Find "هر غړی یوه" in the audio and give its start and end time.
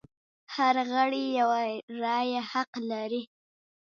0.55-1.61